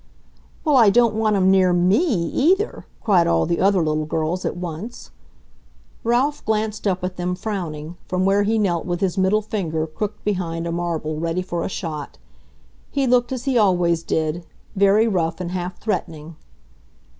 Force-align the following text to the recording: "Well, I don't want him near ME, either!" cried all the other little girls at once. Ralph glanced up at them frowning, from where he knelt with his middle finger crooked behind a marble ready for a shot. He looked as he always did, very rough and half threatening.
"Well, 0.65 0.77
I 0.77 0.89
don't 0.89 1.13
want 1.13 1.35
him 1.35 1.51
near 1.51 1.73
ME, 1.73 1.99
either!" 2.25 2.87
cried 3.01 3.27
all 3.27 3.45
the 3.45 3.59
other 3.59 3.83
little 3.83 4.07
girls 4.07 4.45
at 4.45 4.57
once. 4.57 5.11
Ralph 6.03 6.43
glanced 6.43 6.87
up 6.87 7.03
at 7.03 7.17
them 7.17 7.35
frowning, 7.35 7.97
from 8.07 8.25
where 8.25 8.41
he 8.41 8.57
knelt 8.57 8.87
with 8.87 8.99
his 8.99 9.15
middle 9.15 9.43
finger 9.43 9.85
crooked 9.85 10.23
behind 10.23 10.65
a 10.65 10.71
marble 10.71 11.19
ready 11.19 11.43
for 11.43 11.63
a 11.63 11.69
shot. 11.69 12.17
He 12.89 13.05
looked 13.05 13.31
as 13.31 13.43
he 13.45 13.59
always 13.59 14.01
did, 14.01 14.43
very 14.75 15.07
rough 15.07 15.39
and 15.39 15.51
half 15.51 15.79
threatening. 15.79 16.35